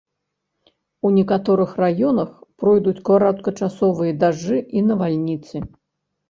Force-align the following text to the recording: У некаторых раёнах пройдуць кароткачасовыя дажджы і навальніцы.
У 1.09 1.11
некаторых 1.17 1.75
раёнах 1.83 2.31
пройдуць 2.63 2.95
кароткачасовыя 3.11 4.17
дажджы 4.25 4.59
і 4.81 4.85
навальніцы. 4.89 5.55